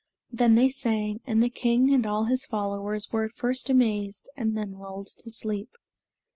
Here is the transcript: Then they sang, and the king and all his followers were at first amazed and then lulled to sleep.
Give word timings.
Then 0.31 0.55
they 0.55 0.67
sang, 0.69 1.19
and 1.27 1.43
the 1.43 1.49
king 1.51 1.93
and 1.93 2.07
all 2.07 2.25
his 2.25 2.47
followers 2.47 3.11
were 3.11 3.23
at 3.25 3.35
first 3.35 3.69
amazed 3.69 4.31
and 4.35 4.57
then 4.57 4.71
lulled 4.71 5.09
to 5.19 5.29
sleep. 5.29 5.69